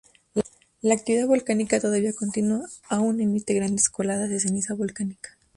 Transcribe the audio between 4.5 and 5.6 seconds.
volcánica.